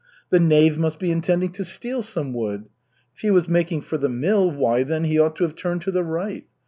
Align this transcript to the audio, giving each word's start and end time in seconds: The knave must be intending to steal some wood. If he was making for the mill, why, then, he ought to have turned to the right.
The 0.31 0.39
knave 0.39 0.79
must 0.79 0.97
be 0.97 1.11
intending 1.11 1.51
to 1.51 1.63
steal 1.63 2.01
some 2.01 2.33
wood. 2.33 2.65
If 3.13 3.21
he 3.21 3.29
was 3.29 3.47
making 3.47 3.81
for 3.81 3.99
the 3.99 4.09
mill, 4.09 4.49
why, 4.49 4.81
then, 4.81 5.03
he 5.03 5.19
ought 5.19 5.35
to 5.35 5.43
have 5.43 5.53
turned 5.55 5.83
to 5.83 5.91
the 5.91 6.03
right. 6.03 6.47